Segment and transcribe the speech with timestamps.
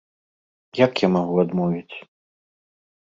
[0.85, 1.95] Як я магу адмовіць?